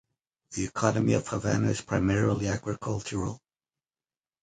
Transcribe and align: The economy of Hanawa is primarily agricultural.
The 0.53 0.63
economy 0.65 1.13
of 1.13 1.27
Hanawa 1.27 1.69
is 1.69 1.81
primarily 1.81 2.47
agricultural. 2.47 3.39